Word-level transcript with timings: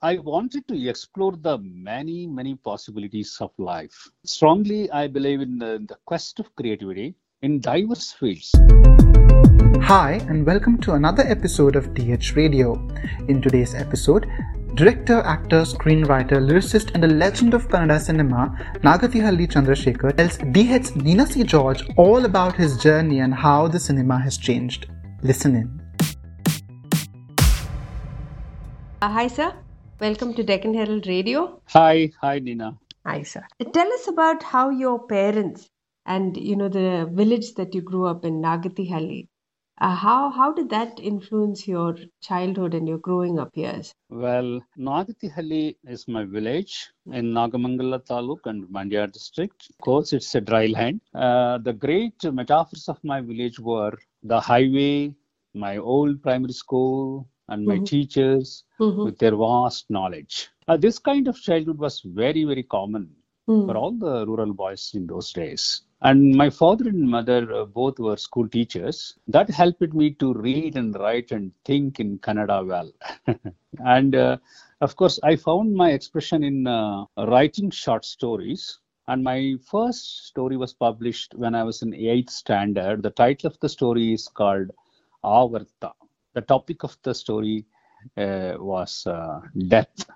I 0.00 0.18
wanted 0.18 0.68
to 0.68 0.88
explore 0.88 1.32
the 1.32 1.58
many, 1.58 2.24
many 2.24 2.54
possibilities 2.54 3.36
of 3.40 3.50
life. 3.58 4.08
Strongly, 4.24 4.88
I 4.92 5.08
believe 5.08 5.40
in 5.40 5.58
the, 5.58 5.84
the 5.88 5.96
quest 6.04 6.38
of 6.38 6.54
creativity 6.54 7.16
in 7.42 7.58
diverse 7.58 8.12
fields. 8.12 8.52
Hi, 9.82 10.20
and 10.28 10.46
welcome 10.46 10.78
to 10.82 10.92
another 10.92 11.24
episode 11.24 11.74
of 11.74 11.94
DH 11.94 12.36
Radio. 12.36 12.74
In 13.26 13.42
today's 13.42 13.74
episode, 13.74 14.30
director, 14.74 15.18
actor, 15.22 15.62
screenwriter, 15.62 16.38
lyricist, 16.48 16.94
and 16.94 17.02
a 17.02 17.08
legend 17.08 17.52
of 17.52 17.66
Kannada 17.66 18.00
cinema, 18.00 18.56
Nagathihalli 18.84 19.48
Chandrasekhar 19.48 20.16
tells 20.16 20.38
DH's 20.38 20.94
Nina 20.94 21.26
C. 21.26 21.42
George 21.42 21.82
all 21.96 22.24
about 22.24 22.54
his 22.54 22.76
journey 22.76 23.18
and 23.18 23.34
how 23.34 23.66
the 23.66 23.80
cinema 23.80 24.20
has 24.20 24.38
changed. 24.38 24.86
Listen 25.24 25.56
in. 25.56 25.82
Uh, 29.02 29.08
hi, 29.08 29.26
sir. 29.26 29.52
Welcome 30.00 30.34
to 30.34 30.44
Deccan 30.44 30.74
Herald 30.74 31.08
Radio. 31.08 31.60
Hi, 31.70 32.12
hi, 32.20 32.38
Nina. 32.38 32.78
Hi, 33.04 33.24
sir. 33.24 33.44
Tell 33.72 33.92
us 33.94 34.06
about 34.06 34.44
how 34.44 34.70
your 34.70 35.08
parents 35.08 35.68
and 36.06 36.36
you 36.36 36.54
know 36.54 36.68
the 36.68 37.10
village 37.12 37.54
that 37.54 37.74
you 37.74 37.80
grew 37.80 38.06
up 38.06 38.24
in, 38.24 38.40
Nagathihalli. 38.40 39.26
Uh, 39.80 39.96
how 39.96 40.30
how 40.30 40.52
did 40.52 40.70
that 40.70 41.00
influence 41.00 41.66
your 41.66 41.96
childhood 42.20 42.74
and 42.74 42.86
your 42.86 42.98
growing 42.98 43.40
up 43.40 43.56
years? 43.56 43.92
Well, 44.08 44.60
Nagathihalli 44.78 45.78
is 45.88 46.06
my 46.06 46.24
village 46.24 46.92
in 47.12 47.32
Nagamangala 47.32 47.98
Taluk 48.06 48.46
and 48.46 48.68
Mandya 48.68 49.10
district. 49.10 49.66
Of 49.70 49.78
course, 49.84 50.12
it's 50.12 50.32
a 50.36 50.40
dry 50.40 50.66
land. 50.66 51.00
Uh, 51.12 51.58
the 51.58 51.72
great 51.72 52.22
metaphors 52.22 52.88
of 52.88 53.02
my 53.02 53.20
village 53.20 53.58
were 53.58 53.98
the 54.22 54.40
highway, 54.40 55.12
my 55.54 55.78
old 55.78 56.22
primary 56.22 56.52
school, 56.52 57.26
and 57.48 57.66
my 57.66 57.78
Mhm. 57.78 57.84
teachers 57.84 58.64
Mhm. 58.78 59.02
with 59.02 59.18
their 59.18 59.36
vast 59.36 59.90
knowledge. 59.90 60.48
Uh, 60.68 60.76
this 60.76 60.98
kind 60.98 61.28
of 61.28 61.36
childhood 61.36 61.78
was 61.78 62.00
very, 62.00 62.44
very 62.44 62.62
common 62.62 63.14
Mm. 63.48 63.66
for 63.66 63.76
all 63.76 63.92
the 63.92 64.26
rural 64.26 64.52
boys 64.52 64.92
in 64.94 65.06
those 65.06 65.32
days. 65.32 65.82
And 66.02 66.34
my 66.36 66.50
father 66.50 66.88
and 66.88 67.08
mother 67.08 67.52
uh, 67.52 67.64
both 67.66 67.98
were 67.98 68.16
school 68.16 68.48
teachers. 68.48 69.18
That 69.28 69.50
helped 69.50 69.94
me 69.94 70.10
to 70.14 70.34
read 70.34 70.76
and 70.76 70.94
write 70.94 71.32
and 71.32 71.52
think 71.64 71.98
in 72.00 72.18
Kannada 72.18 72.66
well. 72.66 72.90
and 73.84 74.14
uh, 74.14 74.36
of 74.80 74.96
course, 74.96 75.18
I 75.22 75.36
found 75.36 75.74
my 75.74 75.90
expression 75.92 76.42
in 76.44 76.66
uh, 76.66 77.04
writing 77.18 77.70
short 77.70 78.04
stories. 78.04 78.78
And 79.08 79.22
my 79.24 79.56
first 79.70 80.26
story 80.28 80.56
was 80.56 80.72
published 80.74 81.34
when 81.34 81.54
I 81.54 81.64
was 81.64 81.82
in 81.82 81.94
eighth 81.94 82.30
standard. 82.30 83.02
The 83.02 83.10
title 83.10 83.48
of 83.48 83.58
the 83.60 83.68
story 83.68 84.12
is 84.12 84.28
called 84.28 84.70
Avarta. 85.24 85.92
The 86.38 86.42
topic 86.42 86.84
of 86.84 86.96
the 87.02 87.14
story 87.14 87.64
uh, 88.16 88.54
was 88.58 89.08
uh, 89.08 89.40
death. 89.66 90.06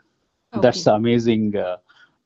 That's 0.52 0.78
Okay. 0.78 0.84
the 0.84 0.94
amazing 0.94 1.56
uh, 1.56 1.78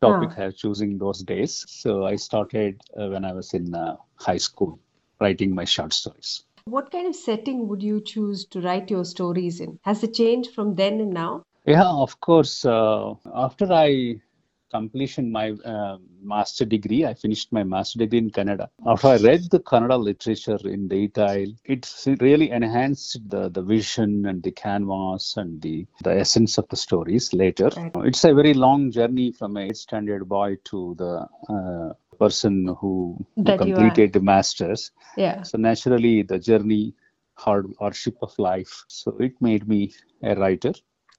topic 0.03 0.33
Ah. 0.33 0.43
I 0.43 0.47
was 0.47 0.57
choosing 0.57 0.99
those 0.99 1.21
days. 1.23 1.65
So 1.67 2.05
I 2.05 2.17
started 2.17 2.83
uh, 2.95 3.09
when 3.09 3.25
I 3.25 3.33
was 3.33 3.55
in 3.55 3.75
uh, 3.75 3.97
high 4.17 4.37
school 4.37 4.79
writing 5.19 5.55
my 5.55 5.65
short 5.65 5.95
stories. 5.95 6.43
What 6.67 6.91
kind 6.91 7.07
of 7.07 7.17
setting 7.17 7.69
would 7.69 7.83
you 7.83 8.03
choose 8.03 8.45
to 8.51 8.61
write 8.61 8.91
your 8.91 9.07
stories 9.07 9.61
in? 9.61 9.79
Has 9.83 10.05
it 10.05 10.13
changed 10.13 10.51
from 10.51 10.75
then 10.75 11.01
and 11.01 11.15
now? 11.15 11.43
Yeah, 11.65 11.89
of 11.89 12.21
course. 12.21 12.67
Uh, 12.67 13.15
after 13.35 13.73
I 13.73 14.21
completion 14.71 15.31
my 15.33 15.51
uh, 15.65 15.99
master 16.23 16.65
degree, 16.65 17.05
I 17.05 17.15
finished 17.15 17.53
my 17.53 17.63
master 17.65 17.99
degree 18.01 18.19
in 18.19 18.31
Kannada. 18.31 18.69
After 18.87 19.09
I 19.09 19.17
read 19.17 19.51
the 19.51 19.61
Kannada 19.61 19.99
literature 20.03 20.59
in 20.65 20.89
detail, 20.89 21.49
it 21.65 21.91
really 22.21 22.51
enhanced 22.51 23.21
the, 23.29 23.49
the 23.49 23.63
vision 23.63 24.27
and 24.27 24.43
the 24.43 24.53
canvas 24.53 25.37
and 25.37 25.61
the, 25.63 25.87
the 26.03 26.19
essence 26.19 26.59
of 26.59 26.69
the 26.69 26.77
stories 26.77 27.33
later. 27.33 27.71
It's 27.97 28.25
a 28.25 28.35
very 28.35 28.55
long 28.55 28.91
journey 28.91 29.33
from 29.33 29.57
a 29.57 29.73
standard 29.75 30.29
boy 30.29 30.57
to 30.67 30.95
the 30.99 31.27
uh, 31.53 31.95
person 32.19 32.75
who, 32.81 33.19
who 33.43 33.45
That 33.45 33.65
you 33.67 33.79
are. 33.79 33.83
completed 33.83 34.13
the 34.13 34.21
masters. 34.21 34.91
Yeah. 35.17 35.43
So 35.43 35.59
naturally, 35.59 36.23
the 36.23 36.39
journey, 36.39 36.95
hard 37.37 37.67
hardship 37.79 38.17
of 38.23 38.37
life. 38.39 38.85
So 38.89 39.17
it 39.19 39.35
made 39.41 39.69
me 39.69 39.93
a 40.23 40.35
writer, 40.35 40.73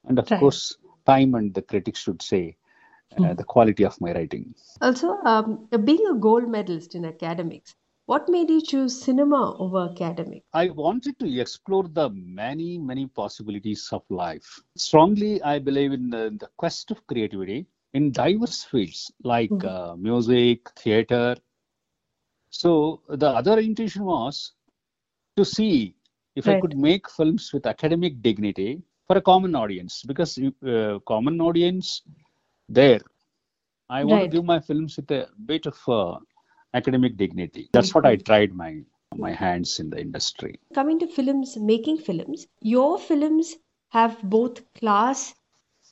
and 0.05 0.19
of 0.19 0.27
Right. 0.31 0.39
course, 0.39 0.77
time 1.05 1.35
and 1.35 1.53
the 1.53 1.61
critics 1.61 1.99
should 2.01 2.21
say 2.21 2.57
uh, 3.15 3.33
the 3.33 3.43
quality 3.43 3.83
of 3.85 3.99
my 4.01 4.11
writing. 4.13 4.53
Also, 4.81 5.17
um, 5.23 5.67
being 5.83 6.05
a 6.07 6.15
gold 6.15 6.47
medalist 6.49 6.95
in 6.95 7.05
academics, 7.05 7.75
what 8.05 8.27
made 8.29 8.49
you 8.49 8.61
choose 8.61 9.01
cinema 9.01 9.55
over 9.59 9.89
academics? 9.91 10.45
I 10.53 10.69
wanted 10.69 11.19
to 11.19 11.39
explore 11.39 11.83
the 11.87 12.09
many, 12.09 12.77
many 12.77 13.07
possibilities 13.07 13.89
of 13.91 14.03
life. 14.09 14.61
Strongly, 14.75 15.41
I 15.41 15.59
believe 15.59 15.91
in 15.93 16.09
the, 16.09 16.35
the 16.39 16.47
quest 16.57 16.91
of 16.91 17.05
creativity 17.07 17.67
in 17.93 18.11
diverse 18.11 18.63
fields 18.63 19.11
like 19.23 19.53
Mhm. 19.53 19.63
uh, 19.63 19.95
music, 19.95 20.69
theater. 20.77 21.35
So 22.49 23.01
the 23.09 23.29
other 23.29 23.59
intention 23.59 24.03
was 24.05 24.53
to 25.37 25.45
see 25.45 25.95
if 26.35 26.47
I 26.47 26.55
could 26.55 26.75
make 26.77 27.09
films 27.09 27.51
with 27.53 27.65
academic 27.65 28.21
dignity 28.21 28.81
for 29.07 29.17
a 29.17 29.21
common 29.21 29.55
audience 29.55 30.03
because 30.03 30.37
uh, 30.39 30.99
common 31.07 31.41
audience 31.41 32.01
there. 32.69 32.99
I 33.89 34.03
want 34.03 34.21
Right. 34.21 34.31
to 34.31 34.37
give 34.37 34.45
my 34.45 34.59
films 34.59 34.97
with 34.97 35.11
a 35.11 35.29
bit 35.45 35.65
of 35.65 35.77
uh, 35.87 36.19
academic 36.73 37.17
dignity. 37.17 37.69
That's 37.73 37.93
what 37.93 38.05
I 38.05 38.15
tried 38.17 38.53
my 38.53 38.83
my 39.15 39.31
hands 39.31 39.79
in 39.79 39.89
the 39.89 39.99
industry. 40.01 40.59
Coming 40.73 40.99
to 40.99 41.07
films, 41.07 41.57
making 41.57 41.97
films, 41.99 42.47
your 42.61 42.97
films 42.99 43.55
have 43.89 44.21
both 44.23 44.71
class, 44.73 45.35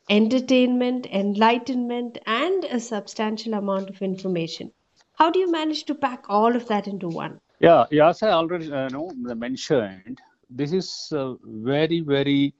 entertainment, 0.09 1.05
enlightenment, 1.07 2.17
and 2.25 2.63
a 2.65 2.79
substantial 2.79 3.53
amount 3.53 3.89
of 3.89 4.01
information. 4.01 4.71
How 5.15 5.31
do 5.31 5.39
you 5.39 5.51
manage 5.51 5.85
to 5.85 5.95
pack 5.95 6.25
all 6.29 6.55
of 6.55 6.67
that 6.67 6.87
into 6.87 7.07
one? 7.09 7.39
Yeah, 7.59 7.85
yeah, 7.91 8.09
as 8.09 8.21
I 8.23 8.29
already 8.31 8.71
uh, 8.71 8.89
know 8.89 9.11
mentioned, 9.15 10.19
this 10.49 10.71
is 10.73 11.09
a 11.11 11.35
very, 11.43 12.01
very 12.01 12.53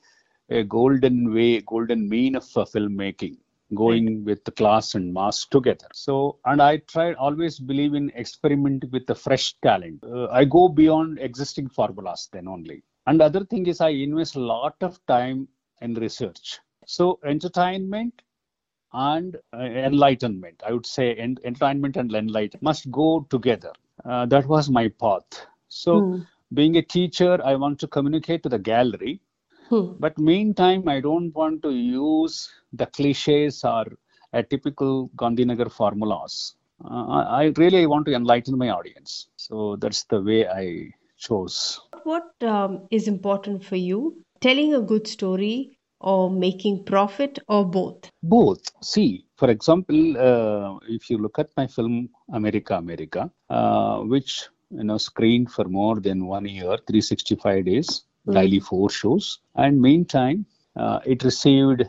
a 0.49 0.63
golden 0.63 1.33
way, 1.33 1.61
golden 1.61 2.07
mean 2.09 2.35
of 2.35 2.43
uh, 2.55 2.65
filmmaking, 2.65 3.37
going 3.73 4.23
with 4.23 4.43
the 4.45 4.51
class 4.51 4.93
and 4.95 5.13
mass 5.13 5.45
together. 5.45 5.87
So, 5.93 6.39
and 6.45 6.61
I 6.61 6.77
try 6.77 7.13
always 7.13 7.59
believe 7.59 7.93
in 7.93 8.11
experiment 8.15 8.85
with 8.91 9.05
the 9.07 9.15
fresh 9.15 9.55
talent. 9.61 10.03
Uh, 10.03 10.27
I 10.27 10.45
go 10.45 10.67
beyond 10.69 11.19
existing 11.19 11.69
formulas 11.69 12.29
then 12.31 12.47
only. 12.47 12.83
And 13.07 13.21
other 13.21 13.43
thing 13.45 13.65
is 13.67 13.81
I 13.81 13.89
invest 13.89 14.35
a 14.35 14.39
lot 14.41 14.75
of 14.81 15.03
time 15.07 15.47
in 15.81 15.93
research. 15.95 16.59
So, 16.85 17.19
entertainment 17.25 18.21
and 18.93 19.35
uh, 19.53 19.57
enlightenment. 19.59 20.61
I 20.65 20.71
would 20.73 20.85
say 20.85 21.15
en- 21.15 21.37
entertainment 21.43 21.97
and 21.97 22.13
enlightenment 22.13 22.63
must 22.63 22.91
go 22.91 23.25
together. 23.29 23.73
Uh, 24.03 24.25
that 24.27 24.45
was 24.47 24.69
my 24.69 24.87
path. 24.89 25.47
So, 25.69 26.07
Hmm. 26.07 26.21
being 26.53 26.77
a 26.77 26.81
teacher, 26.81 27.39
I 27.43 27.55
want 27.55 27.79
to 27.79 27.87
communicate 27.87 28.43
to 28.43 28.49
the 28.49 28.59
gallery, 28.59 29.21
Hmm. 29.69 29.93
but 29.99 30.17
meantime, 30.17 30.87
I 30.87 30.99
don't 30.99 31.33
want 31.33 31.63
to 31.63 31.71
use 31.71 32.51
the 32.73 32.85
cliches 32.85 33.63
or 33.63 33.85
a 34.33 34.43
typical 34.43 35.09
Gandhinagar 35.15 35.71
formulas. 35.71 36.55
Uh, 36.83 37.05
I 37.07 37.21
I 37.41 37.53
really 37.57 37.85
want 37.87 38.05
to 38.07 38.13
enlighten 38.13 38.57
my 38.57 38.69
audience. 38.69 39.27
So 39.37 39.77
that's 39.77 40.03
the 40.03 40.21
way 40.21 40.47
I 40.47 40.91
chose. 41.17 41.79
What 42.03 42.29
um, 42.41 42.87
is 42.91 43.07
important 43.07 43.63
for 43.63 43.77
you? 43.77 44.21
Telling 44.41 44.75
a 44.75 44.81
good 44.81 45.07
story 45.07 45.77
or 45.99 46.29
making 46.29 46.83
profit 46.85 47.39
or 47.47 47.65
both? 47.65 48.09
Both. 48.21 48.63
See, 48.83 49.25
for 49.37 49.49
example, 49.49 50.17
uh, 50.17 50.77
if 50.87 51.09
you 51.09 51.17
look 51.17 51.39
at 51.39 51.49
my 51.57 51.67
film 51.67 52.09
America, 52.33 52.75
America, 52.75 53.31
uh, 53.49 53.99
which 53.99 54.49
you 54.69 54.83
know 54.83 54.97
screened 54.97 55.51
for 55.51 55.65
more 55.65 55.99
than 55.99 56.27
one 56.27 56.45
year, 56.45 56.77
365 56.87 57.65
days, 57.65 58.03
daily 58.31 58.59
four 58.59 58.89
shows, 58.89 59.39
and 59.55 59.81
meantime, 59.81 60.45
uh, 60.75 60.99
it 61.05 61.23
received 61.23 61.83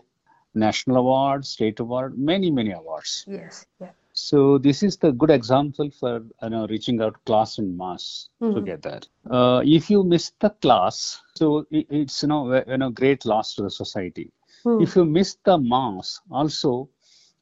national 0.54 0.96
award, 0.96 1.44
state 1.44 1.80
award, 1.80 2.18
many 2.18 2.50
many 2.50 2.72
awards. 2.72 3.24
Yes. 3.28 3.66
Yeah. 3.80 3.90
So 4.12 4.58
this 4.58 4.82
is 4.82 4.96
the 4.96 5.12
good 5.12 5.30
example 5.30 5.90
for 5.90 6.24
you 6.42 6.48
know 6.50 6.66
reaching 6.66 7.00
out 7.02 7.22
class 7.24 7.58
and 7.58 7.76
mass 7.76 8.28
Mhm. 8.40 8.54
together. 8.54 9.00
Uh, 9.30 9.62
if 9.64 9.90
you 9.90 10.02
miss 10.04 10.30
the 10.40 10.50
class, 10.50 11.20
so 11.36 11.66
it, 11.70 11.86
it's 11.90 12.22
you 12.22 12.28
know 12.28 12.62
you 12.66 12.78
know 12.78 12.90
great 12.90 13.24
loss 13.26 13.54
to 13.56 13.62
the 13.62 13.70
society. 13.70 14.32
Hmm. 14.64 14.80
If 14.82 14.96
you 14.96 15.04
miss 15.04 15.36
the 15.44 15.58
mass, 15.58 16.20
also 16.30 16.88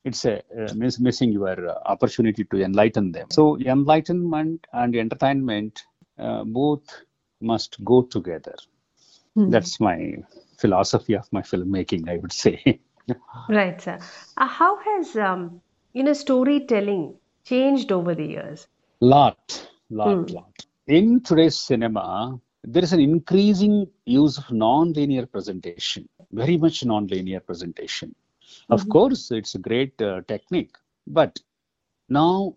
it's 0.04 0.24
a 0.24 0.38
uh, 0.62 0.74
miss, 0.74 0.98
missing 1.00 1.32
your 1.32 1.68
uh, 1.68 1.78
opportunity 1.86 2.44
to 2.44 2.62
enlighten 2.62 3.12
them. 3.12 3.28
So 3.30 3.56
enlightenment 3.58 4.66
and 4.72 4.94
entertainment 4.96 5.84
uh, 6.18 6.44
both 6.44 7.02
must 7.40 7.82
go 7.84 8.02
together. 8.02 8.54
Hmm. 9.34 9.54
That's 9.54 9.80
my 9.80 10.16
philosophy 10.58 11.14
of 11.14 11.32
my 11.32 11.42
filmmaking, 11.42 12.08
I 12.08 12.16
would 12.18 12.32
say. 12.32 12.80
Right, 13.48 13.80
sir. 13.80 14.00
Uh, 14.36 14.46
how 14.46 14.78
has 14.78 15.16
um, 15.16 15.62
you 15.92 16.02
know 16.04 16.12
storytelling 16.12 17.18
changed 17.44 17.92
over 17.92 18.14
the 18.14 18.26
years? 18.26 18.68
lot, 19.00 19.68
lot, 19.90 20.20
Hmm. 20.22 20.30
lot. 20.30 20.66
In 20.86 21.20
today's 21.22 21.56
cinema, 21.58 22.40
there 22.64 22.82
is 22.82 22.92
an 22.92 23.00
increasing 23.00 23.86
use 24.06 24.38
of 24.38 24.50
non-linear 24.52 25.26
presentation, 25.26 26.08
very 26.32 26.56
much 26.56 26.84
non-linear 26.84 27.40
presentation. 27.40 28.14
Of 28.70 28.88
Mhm. 28.88 28.90
course, 28.90 29.30
it's 29.30 29.54
a 29.54 29.58
great 29.58 30.00
uh, 30.00 30.22
technique, 30.28 30.76
but 31.06 31.40
now 32.08 32.54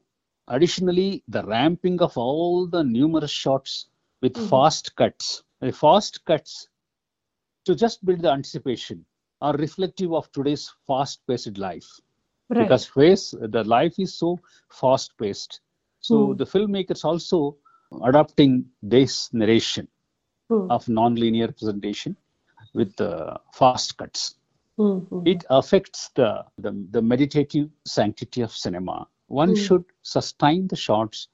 additionally 0.48 1.24
the 1.28 1.44
ramping 1.44 2.02
of 2.02 2.18
all 2.18 2.68
the 2.68 2.84
numerous 2.84 3.32
shots 3.32 3.88
with 4.22 4.38
Mhm. 4.38 4.62
fast 4.62 4.96
cuts, 4.96 5.44
fast 5.62 6.14
cuts 6.16 6.56
to 7.58 7.68
just 7.68 7.98
build 8.00 8.22
the 8.22 8.26
anticipation 8.26 9.04
are 9.42 9.54
reflective 9.56 10.12
of 10.14 10.32
today's 10.32 10.72
fast-paced 10.88 11.58
life 11.58 12.00
Right. 12.50 12.58
because 12.58 12.86
face 12.86 13.34
the 13.40 13.64
life 13.64 13.96
is 14.00 14.14
so 14.18 14.40
fast-paced. 14.70 15.60
So 16.02 16.34
Hmm. 16.34 16.36
the 16.36 16.46
filmmakers 16.46 17.04
also 17.06 17.56
adopting 18.04 18.66
this 18.82 19.30
narration 19.34 19.88
Hmm. 20.50 20.70
of 20.70 20.88
non-linear 20.90 21.50
presentation 21.52 22.16
with 22.74 23.00
uh, 23.02 23.38
fast 23.54 23.92
cuts 23.92 24.36
Hmm, 24.78 25.00
hmm. 25.10 25.26
it 25.26 25.44
affects 25.50 26.10
the, 26.16 26.44
the, 26.58 26.72
the 26.92 27.02
meditative 27.02 27.70
sanctity 27.86 28.42
of 28.42 28.52
cinema. 28.52 29.08
One 29.28 29.54
Mm. 29.54 29.56
should 29.56 29.84
sustain 30.02 30.68
the 30.68 30.76
shots. 30.76 31.28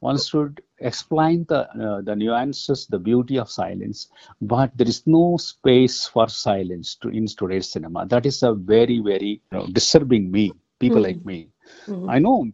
One 0.00 0.18
should 0.18 0.62
explain 0.78 1.44
the 1.48 1.60
uh, 1.86 2.00
the 2.02 2.14
nuances, 2.16 2.86
the 2.86 2.98
beauty 2.98 3.38
of 3.38 3.50
silence. 3.50 4.08
But 4.40 4.76
there 4.76 4.88
is 4.88 5.06
no 5.06 5.36
space 5.38 6.06
for 6.06 6.28
silence 6.28 6.94
to, 6.96 7.08
in 7.08 7.26
today's 7.26 7.68
cinema. 7.70 8.06
That 8.06 8.26
is 8.26 8.42
a 8.42 8.54
very 8.54 8.98
very 9.00 9.40
you 9.50 9.58
know, 9.58 9.66
disturbing 9.66 10.30
me. 10.30 10.52
People 10.78 11.02
Mm. 11.02 11.04
like 11.08 11.24
me. 11.24 11.48
Mhm. 11.88 12.08
I 12.08 12.18
know 12.18 12.46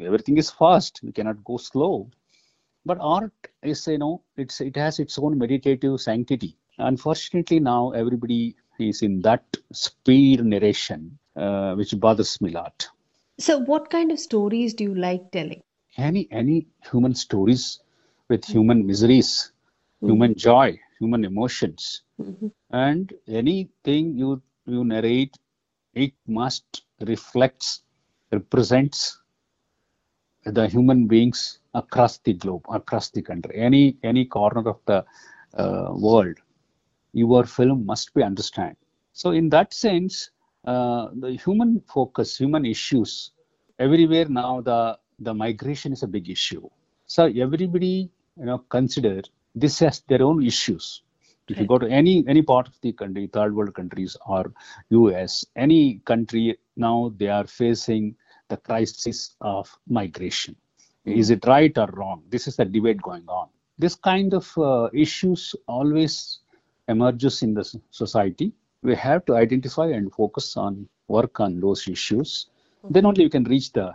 everything 0.00 0.38
is 0.38 0.50
fast. 0.50 1.00
We 1.02 1.12
cannot 1.12 1.44
go 1.44 1.56
slow. 1.58 2.10
But 2.84 2.98
art 3.00 3.32
is 3.62 3.86
you 3.86 3.98
know 3.98 4.22
it's 4.36 4.60
it 4.60 4.76
has 4.76 4.98
its 4.98 5.18
own 5.18 5.38
meditative 5.38 6.00
sanctity. 6.00 6.56
Unfortunately, 6.78 7.60
now 7.60 7.90
everybody 7.92 8.56
is 8.78 9.02
in 9.02 9.20
that 9.22 9.44
speed 9.72 10.44
narration, 10.44 11.18
uh, 11.36 11.74
which 11.74 11.98
bothers 12.00 12.40
me 12.40 12.50
a 12.52 12.54
lot. 12.54 12.88
So, 13.38 13.58
what 13.58 13.90
kind 13.90 14.12
of 14.12 14.18
stories 14.20 14.74
do 14.74 14.84
you 14.84 14.94
like 14.94 15.30
telling? 15.32 15.62
Any 15.96 16.28
any 16.30 16.68
human 16.90 17.14
stories 17.14 17.80
with 18.28 18.44
human 18.44 18.86
miseries, 18.86 19.52
human 20.04 20.34
joy, 20.36 20.78
human 21.00 21.24
emotions, 21.24 22.02
Mhm. 22.18 22.52
and 22.70 23.12
anything 23.28 24.16
you 24.18 24.42
you 24.66 24.84
narrate, 24.84 25.36
it 25.94 26.14
must 26.26 26.84
reflects 27.00 27.82
represents 28.32 29.20
the 30.44 30.66
human 30.68 31.06
beings 31.06 31.58
across 31.74 32.18
the 32.18 32.32
globe, 32.34 32.64
across 32.70 33.10
the 33.10 33.22
country, 33.22 33.54
any 33.56 33.98
any 34.02 34.24
corner 34.24 34.68
of 34.68 34.78
the 34.86 35.04
uh, 35.54 35.92
world. 36.06 36.36
Your 37.12 37.44
film 37.44 37.86
must 37.86 38.14
be 38.14 38.22
understand. 38.22 38.76
So 39.12 39.30
in 39.32 39.48
that 39.50 39.72
sense, 39.74 40.30
uh, 40.64 41.08
the 41.14 41.32
human 41.44 41.80
focus, 41.88 42.38
human 42.38 42.64
issues, 42.66 43.32
everywhere 43.78 44.28
now 44.28 44.60
the 44.60 44.98
the 45.18 45.34
migration 45.34 45.92
is 45.92 46.02
a 46.02 46.06
big 46.06 46.28
issue. 46.28 46.68
So 47.06 47.26
everybody 47.26 48.10
you 48.38 48.44
know 48.44 48.58
consider 48.68 49.22
this 49.54 49.80
as 49.82 50.00
their 50.08 50.22
own 50.22 50.44
issues. 50.44 51.02
If 51.48 51.58
you 51.58 51.66
go 51.66 51.78
to 51.78 51.88
any 51.88 52.24
any 52.26 52.42
part 52.42 52.66
of 52.68 52.74
the 52.80 52.92
country, 52.92 53.28
third 53.32 53.54
world 53.54 53.74
countries 53.74 54.16
or 54.26 54.52
US, 54.90 55.44
any 55.54 56.00
country 56.04 56.58
now 56.76 57.12
they 57.16 57.28
are 57.28 57.46
facing 57.46 58.16
the 58.48 58.56
crisis 58.56 59.36
of 59.40 59.76
migration. 59.88 60.56
Is 61.04 61.30
it 61.30 61.46
right 61.46 61.76
or 61.78 61.86
wrong? 61.92 62.24
This 62.28 62.48
is 62.48 62.56
the 62.56 62.64
debate 62.64 63.00
going 63.00 63.24
on. 63.28 63.48
This 63.78 63.94
kind 63.94 64.34
of 64.34 64.52
uh, 64.58 64.88
issues 64.92 65.54
always 65.68 66.40
emerges 66.88 67.42
in 67.42 67.54
the 67.54 67.64
society. 67.90 68.52
We 68.82 68.96
have 68.96 69.24
to 69.26 69.36
identify 69.36 69.86
and 69.86 70.12
focus 70.12 70.56
on 70.56 70.88
work 71.06 71.38
on 71.38 71.60
those 71.60 71.86
issues. 71.86 72.48
Then 72.90 73.06
only 73.06 73.24
we 73.24 73.30
can 73.30 73.44
reach 73.44 73.72
the 73.72 73.94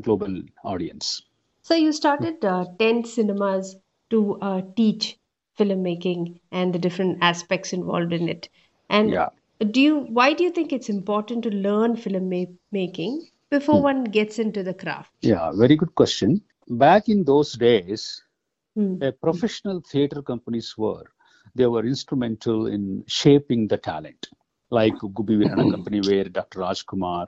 global 0.00 0.42
audience. 0.64 1.22
So, 1.62 1.74
you 1.74 1.92
started 1.92 2.44
uh, 2.44 2.66
Tent 2.78 3.06
Cinemas 3.06 3.76
to 4.10 4.38
uh, 4.40 4.62
teach 4.76 5.18
filmmaking 5.58 6.40
and 6.52 6.72
the 6.74 6.78
different 6.78 7.18
aspects 7.22 7.72
involved 7.72 8.12
in 8.12 8.28
it. 8.28 8.48
And 8.88 9.10
Yeah. 9.10 9.28
do 9.70 9.80
you, 9.80 10.00
why 10.00 10.32
do 10.34 10.44
you 10.44 10.50
think 10.50 10.72
it's 10.72 10.88
important 10.88 11.44
to 11.44 11.50
learn 11.50 11.96
filmmaking 11.96 13.28
before 13.50 13.80
one 13.82 14.04
gets 14.04 14.38
into 14.38 14.62
the 14.62 14.74
craft? 14.74 15.12
Yeah, 15.22 15.52
very 15.52 15.76
good 15.76 15.94
question. 15.94 16.42
Back 16.68 17.08
in 17.08 17.24
those 17.24 17.52
days, 17.54 18.22
Hmm. 18.74 19.02
uh, 19.02 19.12
professional 19.22 19.80
theater 19.80 20.22
companies 20.22 20.76
were 20.78 21.04
they 21.54 21.66
were 21.66 21.84
instrumental 21.86 22.66
in 22.66 23.04
shaping 23.08 23.68
the 23.68 23.76
talent 23.78 24.28
like 24.70 24.98
Gubbi 24.98 25.36
Veeranna 25.38 25.68
company 25.68 26.00
where 26.00 26.24
Dr. 26.24 26.60
Rajkumar 26.60 27.26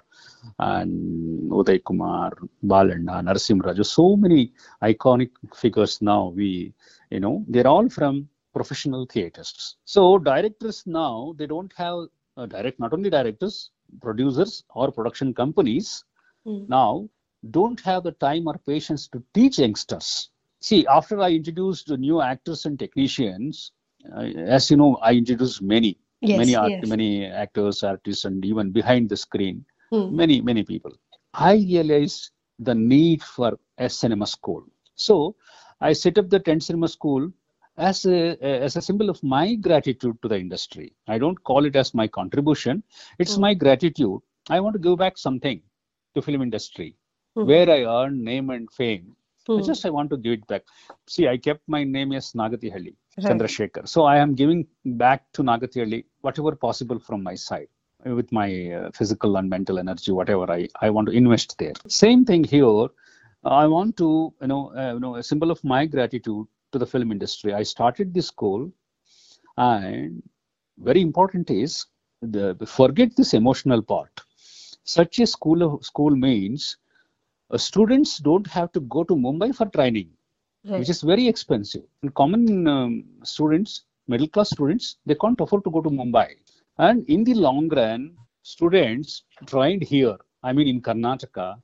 and 0.58 1.50
Uday 1.50 1.82
Kumar, 1.84 2.32
Balanda, 2.64 3.22
Narasim 3.22 3.60
Raju, 3.60 3.84
so 3.84 4.16
many 4.16 4.52
iconic 4.82 5.30
figures 5.54 6.00
now 6.02 6.28
we, 6.34 6.72
you 7.10 7.20
know, 7.20 7.44
they're 7.48 7.66
all 7.66 7.88
from 7.88 8.28
professional 8.54 9.06
theaters. 9.06 9.76
So 9.84 10.18
directors 10.18 10.84
now, 10.86 11.34
they 11.38 11.46
don't 11.46 11.72
have 11.76 12.06
uh, 12.36 12.46
direct, 12.46 12.78
not 12.80 12.92
only 12.92 13.10
directors, 13.10 13.70
producers 14.00 14.64
or 14.74 14.90
production 14.92 15.34
companies 15.34 16.04
Hmm. 16.44 16.64
now 16.68 17.08
don't 17.50 17.80
have 17.80 18.02
the 18.04 18.12
time 18.12 18.46
or 18.48 18.58
patience 18.66 19.08
to 19.08 19.22
teach 19.34 19.58
youngsters. 19.58 20.30
See, 20.60 20.86
after 20.86 21.20
I 21.20 21.30
introduced 21.32 21.86
the 21.88 21.96
new 21.96 22.20
actors 22.20 22.66
and 22.66 22.78
technicians, 22.78 23.72
uh, 24.16 24.22
as 24.56 24.70
you 24.70 24.76
know, 24.76 24.96
I 24.96 25.12
introduced 25.14 25.62
many, 25.62 25.98
Yes, 26.22 26.38
many, 26.38 26.54
art, 26.56 26.74
yes. 26.74 26.82
many 26.82 27.26
actors, 27.26 27.82
artists, 27.82 28.24
and 28.24 28.44
even 28.44 28.70
behind 28.72 29.08
the 29.10 29.16
screen, 29.16 29.64
Hmm. 29.90 30.10
many, 30.10 30.40
many 30.40 30.64
people. 30.64 30.92
I 31.34 31.54
realized 31.54 32.30
the 32.58 32.74
need 32.74 33.22
for 33.22 33.58
a 33.78 33.88
cinema 33.88 34.26
school. 34.26 34.64
So 34.94 35.36
I 35.80 35.92
set 35.92 36.18
up 36.18 36.30
the 36.30 36.40
Tent 36.40 36.62
Cinema 36.64 36.88
school 36.88 37.32
as 37.76 38.04
a, 38.06 38.36
as 38.42 38.76
a 38.76 38.82
symbol 38.82 39.10
of 39.10 39.22
my 39.22 39.54
gratitude 39.54 40.20
to 40.22 40.28
the 40.28 40.38
industry. 40.38 40.92
I 41.08 41.18
don't 41.18 41.42
call 41.44 41.64
it 41.66 41.76
as 41.76 41.94
my 41.94 42.06
contribution. 42.08 42.82
It's 43.18 43.36
Hmm. 43.36 43.42
my 43.42 43.54
gratitude. 43.54 44.20
I 44.50 44.60
want 44.60 44.74
to 44.74 44.80
give 44.80 44.98
back 44.98 45.18
something 45.18 45.62
to 46.14 46.22
film 46.22 46.42
industry 46.42 46.96
Hmm. 47.34 47.42
where 47.42 47.68
I 47.70 47.82
earn 47.84 48.24
name 48.24 48.50
and 48.50 48.70
fame. 48.72 49.16
I 49.56 49.60
Hmm. 49.60 49.62
just 49.62 49.84
I 49.86 49.90
want 49.90 50.10
to 50.10 50.16
give 50.16 50.32
it 50.34 50.46
back. 50.46 50.62
See, 51.08 51.28
I 51.28 51.36
kept 51.38 51.62
my 51.68 51.84
name 51.84 52.12
as 52.12 52.32
Nagathihalli, 52.32 52.94
Right. 53.18 53.26
Chandrasekhar. 53.26 53.86
So 53.88 54.04
I 54.04 54.16
am 54.18 54.34
giving 54.34 54.66
back 54.84 55.30
to 55.34 55.42
Nagathihalli 55.42 56.04
whatever 56.22 56.56
possible 56.56 56.98
from 56.98 57.22
my 57.22 57.34
side 57.34 57.68
with 58.04 58.32
my 58.32 58.72
uh, 58.72 58.90
physical 58.92 59.36
and 59.36 59.48
mental 59.48 59.78
energy, 59.78 60.12
whatever 60.12 60.50
I, 60.50 60.68
I 60.80 60.90
want 60.90 61.08
to 61.08 61.12
invest 61.12 61.58
there. 61.58 61.74
Same 61.86 62.24
thing 62.24 62.42
here. 62.42 62.86
I 63.44 63.66
want 63.66 63.96
to, 63.98 64.32
you 64.40 64.46
know, 64.46 64.72
uh, 64.76 64.94
you 64.94 65.00
know, 65.00 65.16
a 65.16 65.22
symbol 65.22 65.50
of 65.50 65.62
my 65.62 65.84
gratitude 65.86 66.46
to 66.72 66.78
the 66.78 66.86
film 66.86 67.12
industry. 67.12 67.52
I 67.52 67.64
started 67.64 68.14
this 68.14 68.28
school, 68.28 68.72
and 69.56 70.22
very 70.78 71.02
important 71.02 71.50
is 71.50 71.86
the 72.22 72.56
forget 72.66 73.14
this 73.16 73.34
emotional 73.34 73.82
part. 73.82 74.10
Such 74.84 75.18
a 75.18 75.26
school 75.26 75.62
of, 75.62 75.84
school 75.84 76.10
means 76.10 76.76
uh, 77.50 77.58
students 77.58 78.18
don't 78.18 78.46
have 78.46 78.72
to 78.72 78.80
go 78.80 79.04
to 79.04 79.14
Mumbai 79.14 79.54
for 79.54 79.66
training, 79.66 80.10
Right. 80.64 80.78
which 80.78 80.88
is 80.90 81.02
very 81.02 81.26
expensive. 81.26 81.82
And 82.02 82.14
common 82.14 82.68
um, 82.68 83.04
students, 83.24 83.82
middle 84.06 84.28
class 84.28 84.50
students, 84.50 84.96
they 85.06 85.16
can't 85.16 85.40
afford 85.40 85.64
to 85.64 85.70
go 85.70 85.80
to 85.82 85.90
Mumbai. 85.90 86.28
And 86.78 87.04
in 87.08 87.24
the 87.24 87.34
long 87.34 87.68
run, 87.68 88.16
students 88.42 89.24
trained 89.46 89.82
here, 89.82 90.16
I 90.44 90.52
mean 90.52 90.68
in 90.68 90.80
Karnataka, 90.80 91.56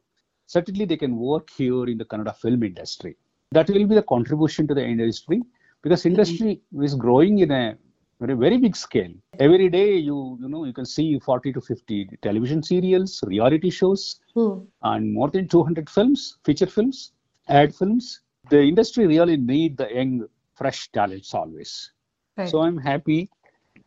certainly 0.47 0.85
they 0.85 0.97
can 0.97 1.17
work 1.17 1.49
here 1.57 1.87
in 1.87 1.97
the 1.99 2.05
Kannada 2.05 2.35
film 2.37 2.62
industry. 2.64 3.17
That 3.52 3.69
will 3.71 3.87
be 3.87 3.95
the 3.95 4.02
contribution 4.02 4.67
to 4.69 4.75
the 4.75 4.85
industry 4.85 5.43
because 5.83 6.05
industry 6.05 6.61
is 6.83 6.95
growing 6.95 7.38
in 7.38 7.50
a 7.52 7.76
very 8.21 8.35
very 8.35 8.59
big 8.59 8.75
scale. 8.75 9.12
Every 9.38 9.69
day 9.69 9.97
you 9.97 10.37
you 10.43 10.49
know 10.49 10.64
you 10.64 10.73
can 10.73 10.85
see 10.85 11.19
40 11.21 11.52
to 11.52 11.61
50 11.61 12.19
television 12.21 12.62
serials, 12.64 13.23
reality 13.26 13.71
shows, 13.71 14.21
Hmm. 14.35 14.59
and 14.83 15.12
more 15.14 15.31
than 15.31 15.47
200 15.47 15.88
films, 15.88 16.38
feature 16.45 16.67
films, 16.67 17.12
ad 17.49 17.75
films. 17.75 18.21
The 18.50 18.61
industry 18.62 19.07
really 19.07 19.37
need 19.37 19.76
the 19.78 19.88
young, 19.93 20.28
fresh 20.55 20.90
talents 20.93 21.35
always. 21.35 21.93
Right. 22.37 22.49
So 22.49 22.61
I'm 22.62 22.78
happy 22.78 23.31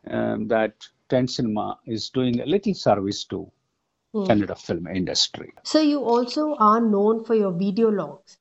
um, 0.09 0.47
that 0.47 0.73
Tent 1.09 1.29
Cinema 1.31 1.79
is 1.85 2.09
doing 2.09 2.39
a 2.41 2.45
little 2.45 2.73
service 2.73 3.25
to. 3.25 3.51
Kannada 4.25 4.57
film 4.57 4.87
industry. 4.87 5.53
So 5.63 5.79
you 5.81 6.03
also 6.03 6.55
are 6.59 6.79
known 6.81 7.23
for 7.23 7.35
your 7.35 7.51
video 7.51 7.89
logs. 7.89 8.37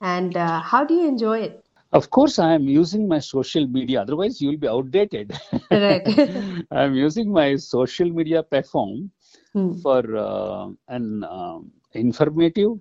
And 0.00 0.36
uh, 0.36 0.60
how 0.60 0.84
do 0.84 0.94
you 0.94 1.08
enjoy 1.08 1.40
it? 1.40 1.64
Of 1.92 2.10
course, 2.10 2.38
I 2.38 2.52
am 2.54 2.68
using 2.68 3.08
my 3.08 3.18
social 3.20 3.66
media. 3.66 4.02
Otherwise, 4.02 4.40
you 4.40 4.50
will 4.50 4.58
be 4.58 4.68
outdated. 4.68 5.32
Right. 5.70 6.06
I'm 6.70 6.94
using 6.94 7.32
my 7.32 7.56
social 7.56 8.10
media 8.10 8.42
platform 8.42 9.10
Hmm. 9.52 9.72
for 9.82 10.02
uh, 10.16 10.68
an 10.88 11.24
um, 11.24 11.72
informative, 11.92 12.78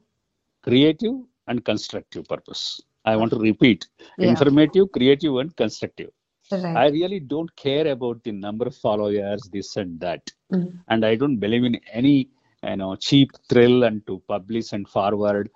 creative, 0.64 1.16
and 1.48 1.64
constructive 1.66 2.26
purpose. 2.28 2.82
I 3.06 3.16
want 3.16 3.32
to 3.32 3.40
repeat: 3.40 3.88
Yeah. 4.18 4.30
informative, 4.32 4.92
creative, 4.92 5.36
and 5.38 5.56
constructive. 5.56 6.12
Right. 6.52 6.76
I 6.78 6.88
really 6.90 7.20
don't 7.20 7.54
care 7.56 7.88
about 7.88 8.24
the 8.24 8.32
number 8.32 8.66
of 8.68 8.76
followers, 8.76 9.50
this 9.52 9.76
and 9.78 10.00
that. 10.02 10.32
Mhm. 10.52 10.80
And 10.88 11.06
I 11.06 11.16
don't 11.16 11.38
believe 11.38 11.64
in 11.64 11.76
any 11.92 12.30
you 12.64 12.76
know 12.78 12.96
cheap 12.96 13.32
thrill 13.50 13.84
and 13.84 14.06
to 14.08 14.22
publish 14.28 14.74
and 14.74 14.88
forward 14.88 15.50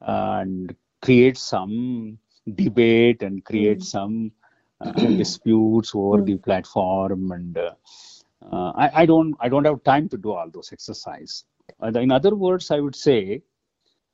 and 0.00 0.74
create 1.02 1.38
some 1.38 2.18
debate 2.54 3.22
and 3.22 3.44
create 3.44 3.82
some 3.82 4.32
uh, 4.80 4.92
disputes 5.22 5.92
over 5.94 6.22
the 6.22 6.36
platform 6.36 7.32
and 7.32 7.56
uh, 7.58 7.74
uh, 8.52 8.72
I, 8.76 9.02
I 9.02 9.06
don't 9.06 9.34
I 9.40 9.48
don't 9.48 9.64
have 9.64 9.82
time 9.84 10.08
to 10.10 10.18
do 10.18 10.32
all 10.32 10.50
those 10.50 10.72
exercise. 10.72 11.44
In 11.82 12.10
other 12.12 12.34
words, 12.34 12.70
I 12.70 12.80
would 12.80 12.94
say 12.96 13.42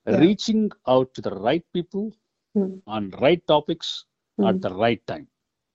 Yeah. 0.06 0.24
reaching 0.24 0.70
out 0.86 1.12
to 1.14 1.20
the 1.20 1.30
right 1.30 1.64
people 1.72 2.12
Mm. 2.56 2.82
on 2.86 3.10
right 3.20 3.46
topics 3.46 4.04
at 4.42 4.60
Mm. 4.60 4.62
the 4.62 4.72
right 4.74 5.04
time. 5.06 5.26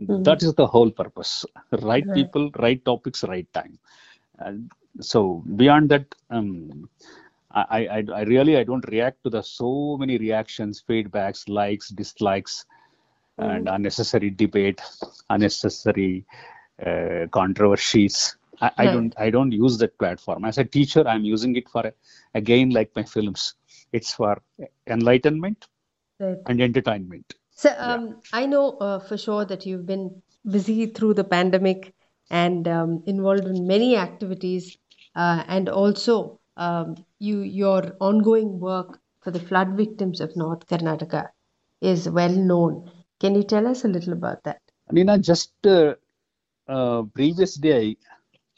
Mhm. 0.02 0.24
That 0.28 0.44
is 0.44 0.54
the 0.56 0.68
whole 0.68 0.92
purpose. 0.92 1.46
Right 1.84 2.08
Right. 2.08 2.14
people, 2.14 2.50
right 2.60 2.84
topics, 2.86 3.24
right 3.24 3.48
time. 3.54 3.78
And 4.40 4.72
so 5.00 5.44
beyond 5.56 5.90
that, 5.90 6.16
um, 6.30 6.90
I, 7.52 7.88
I, 7.88 8.04
I 8.14 8.22
really 8.24 8.58
I 8.58 8.64
don't 8.64 8.88
react 8.90 9.24
to 9.24 9.30
the 9.30 9.42
so 9.42 9.98
many 10.00 10.18
reactions, 10.18 10.84
feedbacks, 10.88 11.48
likes, 11.50 11.90
dislikes, 11.90 12.66
and 13.38 13.68
unnecessary 13.68 14.30
debate, 14.30 14.82
unnecessary 15.30 16.26
uh, 16.86 17.28
controversies. 17.32 18.38
I, 18.62 18.72
I 18.80 18.88
don't 18.88 19.14
I 19.18 19.30
don't 19.30 19.52
use 19.52 19.78
that 19.80 19.98
platform. 19.98 20.46
As 20.46 20.58
a 20.58 20.66
teacher, 20.66 21.08
I'm 21.08 21.24
using 21.26 21.56
it 21.56 21.70
for 21.70 21.92
again 22.34 22.70
like 22.72 22.92
my 22.96 23.04
films. 23.04 23.56
It's 23.98 24.14
for 24.14 24.34
enlightenment 24.88 25.68
Right. 26.20 26.38
and 26.48 26.62
entertainment. 26.62 27.34
So 27.52 27.70
um, 27.78 28.04
I 28.32 28.46
know 28.46 28.66
uh, 28.88 29.00
for 29.00 29.18
sure 29.18 29.46
that 29.46 29.66
you've 29.66 29.86
been 29.86 30.22
busy 30.56 30.86
through 30.88 31.14
the 31.16 31.26
pandemic 31.26 31.94
and 32.30 32.68
um, 32.68 33.04
involved 33.06 33.46
in 33.54 33.68
many 33.68 33.98
activities, 33.98 34.78
uh, 35.16 35.44
and 35.48 35.68
also 35.70 36.40
um, 36.58 36.96
you 37.20 37.42
your 37.42 37.82
ongoing 38.00 38.60
work 38.60 39.00
for 39.22 39.32
the 39.32 39.40
flood 39.50 39.76
victims 39.82 40.22
of 40.22 40.36
North 40.36 40.66
Karnataka 40.68 41.24
is 41.82 42.08
well 42.10 42.36
known. 42.52 42.90
Can 43.20 43.36
you 43.36 43.44
tell 43.44 43.68
us 43.68 43.84
a 43.84 43.90
little 43.90 44.14
about 44.14 44.44
that? 44.44 44.62
Nina, 44.92 45.18
just 45.20 45.52
uh, 45.66 45.96
uh, 46.68 47.04
previous 47.20 47.56
day, 47.56 47.98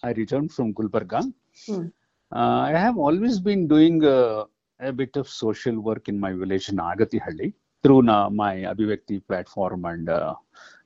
I, 0.04 0.10
I 0.10 0.12
returned 0.14 0.52
from 0.52 0.74
Gulbarga. 0.74 1.24
Hmm. 1.68 1.88
Uh, 2.32 2.60
I 2.70 2.72
have 2.72 2.98
always 2.98 3.40
been 3.40 3.68
doing 3.68 4.04
uh, 4.04 4.46
a 4.80 4.92
bit 4.92 5.16
of 5.16 5.28
social 5.28 5.80
work 5.80 6.08
in 6.08 6.20
my 6.20 6.34
village, 6.34 6.68
Nagathihalli, 6.68 7.54
through 7.84 8.04
na, 8.04 8.30
my 8.30 8.56
Abhivyakti 8.58 9.26
platform 9.28 9.86
and 9.86 10.10
uh, 10.10 10.36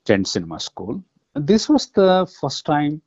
Tent 0.05 0.27
Cinema 0.27 0.59
School. 0.59 1.03
This 1.35 1.69
was 1.69 1.87
the 1.87 2.27
first 2.39 2.65
time 2.65 3.01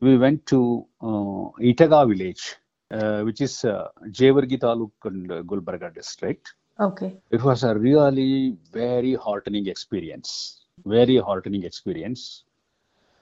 we 0.00 0.16
went 0.16 0.46
to 0.46 0.86
uh, 1.00 1.50
Itaga 1.60 2.08
village, 2.08 2.56
uh, 2.90 3.22
which 3.22 3.40
is 3.40 3.64
uh, 3.64 3.88
Jevargi 4.08 4.58
Taluk 4.58 4.92
and 5.04 5.30
uh, 5.30 5.42
Gulbarga 5.42 5.92
district. 5.92 6.54
Okay. 6.80 7.16
It 7.30 7.42
was 7.42 7.64
a 7.64 7.74
really 7.74 8.56
very 8.72 9.14
heartening 9.14 9.66
experience. 9.66 10.62
Very 10.86 11.16
heartening 11.16 11.64
experience. 11.64 12.44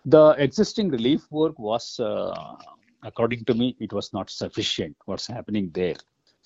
The 0.05 0.31
existing 0.39 0.91
relief 0.91 1.27
work 1.31 1.59
was, 1.59 1.99
uh, 1.99 2.55
according 3.03 3.45
to 3.47 3.55
me, 3.55 3.75
it 3.81 3.93
was 3.93 4.13
not 4.13 4.31
sufficient. 4.31 4.95
What's 5.07 5.27
happening 5.27 5.71
there? 5.73 5.97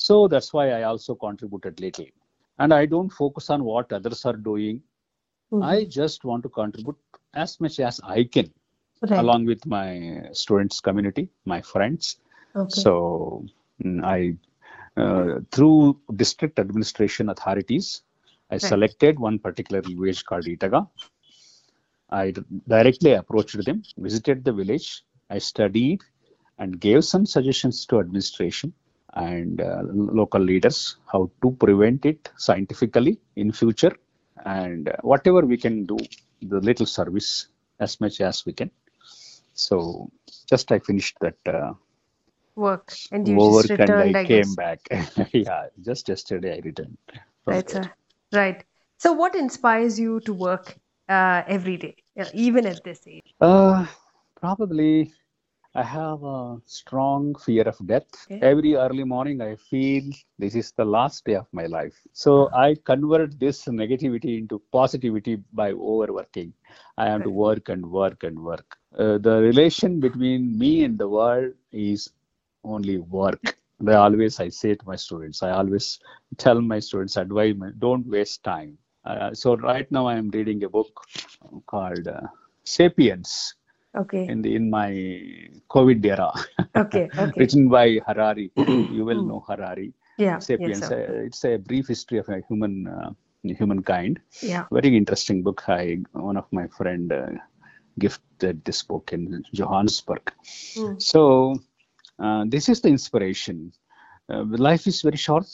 So 0.06 0.28
that's 0.28 0.52
why 0.54 0.70
I 0.70 0.82
also 0.84 1.14
contributed 1.14 1.80
little. 1.80 2.06
And 2.58 2.72
I 2.74 2.86
don't 2.86 3.10
focus 3.10 3.50
on 3.50 3.64
what 3.64 3.92
others 3.92 4.24
are 4.30 4.36
doing. 4.50 4.82
Mhm. 5.52 5.62
I 5.64 5.84
just 5.84 6.24
want 6.24 6.42
to 6.44 6.48
contribute 6.48 6.98
as 7.34 7.60
much 7.60 7.78
as 7.80 8.00
I 8.16 8.24
can, 8.24 8.48
Right. 9.02 9.20
along 9.24 9.46
with 9.46 9.66
my 9.66 9.88
students 10.32 10.80
community, 10.80 11.28
my 11.44 11.60
friends. 11.72 12.18
Okay. 12.56 12.80
So 12.84 13.44
mm, 13.84 14.02
I, 14.04 14.36
uh, 15.00 15.40
through 15.52 16.00
district 16.24 16.58
administration 16.64 17.28
authorities, 17.34 18.02
I 18.50 18.54
Right. 18.54 18.62
selected 18.72 19.18
one 19.18 19.38
particular 19.38 19.82
village 19.82 20.24
called 20.24 20.46
Itaga. 20.56 20.88
I 22.10 22.32
directly 22.68 23.12
approached 23.12 23.64
them, 23.64 23.82
visited 23.98 24.44
the 24.44 24.52
village. 24.52 25.04
I 25.30 25.38
studied 25.38 26.00
and 26.58 26.80
gave 26.80 27.04
some 27.04 27.26
suggestions 27.26 27.86
to 27.86 28.00
administration 28.00 28.74
and 29.14 29.60
uh, 29.60 29.82
local 30.20 30.40
leaders 30.40 30.96
how 31.12 31.30
to 31.42 31.50
prevent 31.64 32.04
it 32.04 32.30
scientifically 32.36 33.18
in 33.36 33.52
future 33.52 33.94
and 34.44 34.88
uh, 34.88 34.96
whatever 35.02 35.40
we 35.42 35.56
can 35.56 35.84
do 35.86 35.96
the 36.42 36.60
little 36.60 36.86
service 36.86 37.48
as 37.80 38.00
much 38.00 38.20
as 38.20 38.44
we 38.46 38.52
can 38.52 38.70
so 39.54 40.10
just 40.48 40.70
i 40.72 40.78
finished 40.78 41.16
that 41.20 41.38
uh, 41.46 41.72
Work. 42.56 42.92
And 43.12 43.26
you 43.28 43.40
work 43.40 43.64
just 43.64 43.70
and 43.70 43.80
returned, 43.80 44.16
i 44.16 44.20
I 44.20 44.24
came 44.24 44.54
guess. 44.54 44.54
back 44.54 44.80
yeah 45.32 45.66
just 45.82 46.08
yesterday 46.08 46.56
i 46.56 46.60
returned 46.64 46.96
Right, 47.46 47.68
sir. 47.68 47.90
Right. 48.32 48.64
So, 48.98 49.12
what 49.12 49.34
inspires 49.34 49.98
you 49.98 50.20
to 50.20 50.32
work 50.34 50.76
uh, 51.08 51.42
every 51.46 51.76
day, 51.76 51.96
even 52.34 52.66
at 52.66 52.84
this 52.84 53.00
age? 53.06 53.34
Uh, 53.40 53.86
probably 54.36 55.12
I 55.74 55.84
have 55.84 56.24
a 56.24 56.60
strong 56.66 57.36
fear 57.36 57.62
of 57.62 57.76
death. 57.86 58.08
Okay. 58.26 58.40
Every 58.42 58.74
early 58.74 59.04
morning, 59.04 59.40
I 59.40 59.54
feel 59.54 60.02
this 60.36 60.56
is 60.56 60.72
the 60.72 60.84
last 60.84 61.24
day 61.24 61.34
of 61.34 61.46
my 61.52 61.66
life. 61.66 61.94
So 62.12 62.50
I 62.52 62.74
convert 62.84 63.38
this 63.38 63.66
negativity 63.66 64.36
into 64.38 64.60
positivity 64.72 65.38
by 65.52 65.70
overworking. 65.72 66.52
I 66.98 67.06
have 67.08 67.22
to 67.22 67.30
work 67.30 67.68
and 67.68 67.86
work 67.86 68.24
and 68.24 68.40
work. 68.40 68.76
Uh, 68.98 69.18
the 69.18 69.40
relation 69.40 70.00
between 70.00 70.58
me 70.58 70.82
and 70.82 70.98
the 70.98 71.08
world 71.08 71.52
is 71.70 72.10
only 72.64 72.98
work. 72.98 73.56
I 73.86 73.94
always 73.94 74.40
I 74.40 74.48
say 74.48 74.74
to 74.74 74.86
my 74.86 74.96
students, 74.96 75.40
I 75.42 75.50
always 75.50 76.00
tell 76.36 76.60
my 76.60 76.80
students, 76.80 77.16
advise 77.16 77.54
me, 77.54 77.68
don't 77.78 78.06
waste 78.08 78.42
time. 78.42 78.76
Uh, 79.04 79.32
so 79.32 79.56
right 79.56 79.90
now 79.92 80.06
I 80.06 80.16
am 80.16 80.30
reading 80.30 80.64
a 80.64 80.68
book 80.68 81.06
called 81.66 82.08
uh, 82.08 82.22
Sapiens 82.64 83.54
Okay. 83.96 84.26
in 84.28 84.42
the 84.42 84.54
in 84.54 84.70
my 84.70 84.90
COVID 85.68 86.04
era, 86.06 86.30
Okay. 86.76 87.08
Okay. 87.18 87.40
written 87.40 87.68
by 87.68 87.98
Harari. 88.06 88.50
you 88.96 89.04
will 89.04 89.22
know 89.26 89.40
Harari. 89.48 89.92
Yeah. 90.18 90.38
Sapiens. 90.38 90.80
Yes, 90.80 90.88
sir. 90.88 91.06
uh, 91.08 91.26
it's 91.26 91.44
a 91.44 91.56
brief 91.56 91.88
history 91.88 92.18
of 92.18 92.28
a 92.28 92.40
human 92.48 92.86
uh, 92.86 93.10
humankind. 93.42 94.20
Yeah. 94.42 94.66
Very 94.70 94.96
interesting 94.96 95.42
book. 95.42 95.62
I 95.68 95.98
one 96.12 96.36
of 96.36 96.46
my 96.52 96.66
friend 96.68 97.12
uh, 97.12 97.30
gifted 97.98 98.64
this 98.64 98.82
book 98.82 99.10
in 99.12 99.42
Johannesburg. 99.52 100.32
Mm. 100.76 101.02
So 101.02 101.54
uh, 102.18 102.44
this 102.46 102.68
is 102.68 102.80
the 102.80 102.88
inspiration. 102.88 103.72
Uh, 104.32 104.44
life 104.68 104.86
is 104.86 105.02
very 105.02 105.16
short. 105.16 105.50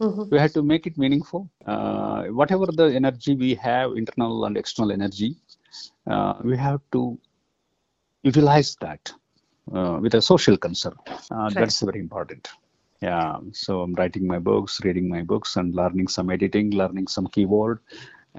Mhm. 0.00 0.30
We 0.30 0.38
have 0.38 0.52
to 0.54 0.62
make 0.62 0.86
it 0.86 0.96
meaningful. 0.98 1.48
Uh, 1.66 2.24
whatever 2.40 2.66
the 2.66 2.86
energy 2.94 3.34
we 3.34 3.54
have, 3.54 3.96
internal 3.96 4.44
and 4.46 4.56
external 4.56 4.90
energy, 4.92 5.36
uh, 6.06 6.34
we 6.44 6.56
have 6.56 6.80
to 6.92 7.18
utilize 8.22 8.76
that 8.80 9.12
uh, 9.74 9.98
with 10.00 10.14
a 10.14 10.22
social 10.22 10.56
concern. 10.56 10.94
Uh, 11.30 11.50
That's 11.50 11.80
very 11.80 12.00
important. 12.00 12.48
Yeah. 13.00 13.38
So 13.52 13.80
I'm 13.82 13.94
writing 13.94 14.26
my 14.26 14.38
books, 14.38 14.80
reading 14.84 15.08
my 15.08 15.22
books, 15.22 15.56
and 15.56 15.74
learning 15.74 16.08
some 16.08 16.30
editing, 16.30 16.70
learning 16.70 17.08
some 17.08 17.26
keyboard. 17.26 17.80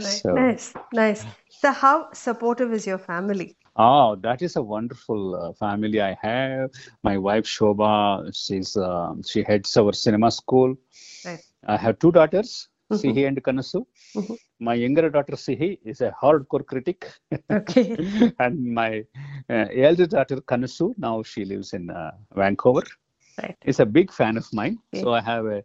So- 0.00 0.34
Nice. 0.34 0.74
Nice. 0.92 1.24
So, 1.48 1.72
how 1.72 2.12
supportive 2.12 2.72
is 2.72 2.86
your 2.86 2.98
family? 2.98 3.56
Oh, 3.76 4.16
that 4.16 4.42
is 4.42 4.56
a 4.56 4.62
wonderful 4.62 5.34
uh, 5.34 5.52
family 5.54 6.00
I 6.00 6.16
have. 6.20 6.70
My 7.02 7.18
wife 7.18 7.44
Shobha, 7.44 8.30
she's 8.34 8.76
uh, 8.76 9.12
she 9.26 9.42
heads 9.42 9.76
our 9.76 9.92
cinema 9.92 10.30
school. 10.30 10.74
Right. 11.24 11.40
I 11.66 11.76
have 11.76 11.98
two 11.98 12.12
daughters. 12.12 12.68
Sihi 12.92 13.26
and 13.26 13.42
Kanasu. 13.42 13.84
My 14.60 14.74
younger 14.74 15.10
daughter 15.10 15.32
Sihi 15.36 15.78
is 15.84 16.00
a 16.00 16.14
hardcore 16.22 16.64
critic, 16.66 17.06
Okay. 17.50 17.96
and 18.38 18.64
my 18.74 19.04
uh, 19.50 19.66
elder 19.74 20.06
daughter 20.06 20.36
Kanasu 20.36 20.94
now 20.98 21.22
she 21.22 21.44
lives 21.44 21.72
in 21.72 21.90
uh, 21.90 22.12
Vancouver. 22.34 22.82
Right. 23.42 23.56
Is 23.64 23.80
a 23.80 23.86
big 23.86 24.10
fan 24.12 24.38
of 24.38 24.46
mine, 24.52 24.78
Okay. 24.94 25.02
so 25.02 25.12
I 25.12 25.20
have 25.20 25.44
a, 25.46 25.62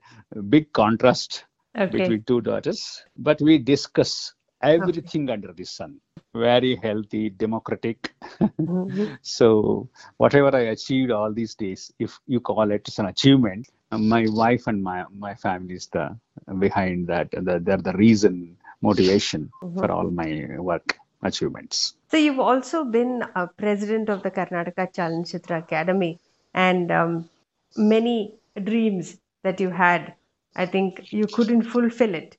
big 0.50 0.74
contrast 0.74 1.46
Okay. 1.78 1.98
between 2.00 2.24
two 2.24 2.42
daughters. 2.42 3.06
But 3.18 3.42
we 3.42 3.58
discuss 3.60 4.34
everything 4.62 5.30
under 5.30 5.54
the 5.54 5.64
sun. 5.64 6.00
Very 6.34 6.76
healthy, 6.76 7.30
democratic. 7.30 8.14
Mhm. 8.42 9.18
so 9.22 9.90
whatever 10.18 10.56
I 10.56 10.62
achieved 10.76 11.12
all 11.12 11.32
these 11.34 11.56
days, 11.56 11.92
if 12.00 12.20
you 12.28 12.40
call 12.42 12.72
it 12.72 12.90
an 12.98 13.06
achievement, 13.06 13.68
my 13.92 14.26
wife 14.30 14.68
and 14.68 14.84
my 14.84 15.06
my 15.18 15.36
family 15.36 15.76
is 15.76 15.88
the 15.88 16.18
behind 16.60 17.08
that. 17.08 17.32
The, 17.32 17.60
they're 17.62 17.78
the 17.78 17.94
reason, 17.94 18.58
motivation 18.82 19.52
for 19.60 19.92
all 19.92 20.10
my 20.10 20.58
work 20.58 20.98
achievements. 21.24 21.96
So, 22.10 22.18
you've 22.18 22.40
also 22.40 22.84
been 22.84 23.24
a 23.36 23.48
president 23.48 24.10
of 24.10 24.24
the 24.24 24.32
Karnataka 24.32 24.94
Chalanachitra 24.94 25.60
Academy, 25.60 26.20
and 26.54 26.92
um, 26.92 27.30
many 27.76 28.36
dreams 28.64 29.18
that 29.44 29.60
you 29.60 29.70
had, 29.70 30.14
I 30.56 30.66
think 30.66 31.12
you 31.12 31.28
couldn't 31.28 31.64
fulfill 31.64 32.16
it. 32.16 32.38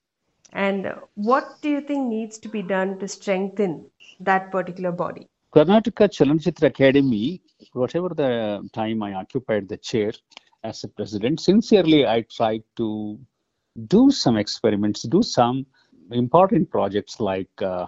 And 0.52 0.94
what 1.14 1.62
do 1.62 1.70
you 1.70 1.80
think 1.80 2.08
needs 2.08 2.38
to 2.38 2.48
be 2.48 2.62
done 2.62 2.98
to 2.98 3.08
strengthen 3.08 3.86
that 4.20 4.50
particular 4.50 4.92
body? 4.92 5.28
Karnataka 5.54 6.08
Chalanachitra 6.08 6.68
Academy, 6.68 7.40
whatever 7.72 8.10
the 8.10 8.68
time 8.72 9.02
I 9.02 9.14
occupied 9.14 9.68
the 9.68 9.76
chair 9.76 10.12
as 10.64 10.84
a 10.84 10.88
president, 10.88 11.40
sincerely 11.40 12.06
I 12.06 12.22
tried 12.22 12.62
to 12.76 13.18
do 13.88 14.10
some 14.10 14.36
experiments, 14.36 15.02
do 15.02 15.22
some 15.22 15.66
important 16.10 16.70
projects 16.70 17.20
like 17.20 17.50
uh, 17.62 17.86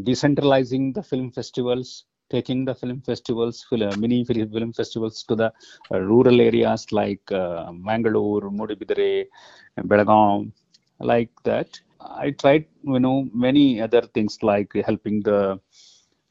decentralizing 0.00 0.94
the 0.94 1.02
film 1.02 1.30
festivals, 1.30 2.04
taking 2.30 2.64
the 2.64 2.74
film 2.74 3.00
festivals, 3.02 3.64
film, 3.68 4.00
mini 4.00 4.24
film 4.24 4.72
festivals 4.72 5.22
to 5.24 5.34
the 5.34 5.52
uh, 5.92 6.00
rural 6.00 6.40
areas 6.40 6.90
like 6.92 7.30
uh, 7.32 7.70
Mangalore, 7.72 8.50
Mudibidare, 8.50 9.26
Belgaum, 9.84 10.52
like 11.00 11.30
that. 11.44 11.80
I 12.00 12.30
tried, 12.30 12.66
you 12.82 13.00
know, 13.00 13.28
many 13.34 13.80
other 13.80 14.02
things 14.02 14.38
like 14.42 14.72
helping 14.86 15.20
the 15.22 15.60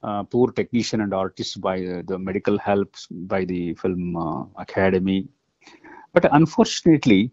uh, 0.02 0.24
poor 0.24 0.52
technician 0.52 1.02
and 1.02 1.14
artists 1.14 1.56
by 1.58 1.86
uh, 1.86 2.02
the 2.08 2.18
medical 2.18 2.58
help 2.58 2.96
by 3.12 3.46
the 3.46 3.74
film 3.76 4.16
uh, 4.16 4.46
academy. 4.58 5.28
But 6.14 6.28
unfortunately, 6.32 7.32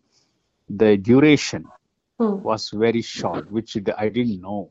the 0.68 0.96
duration 0.96 1.72
Hmm. 2.18 2.38
was 2.42 2.70
very 2.70 3.02
short, 3.02 3.50
which 3.50 3.76
I 3.96 4.08
didn't 4.08 4.40
know. 4.40 4.70